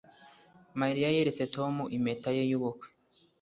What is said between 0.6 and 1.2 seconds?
Mariya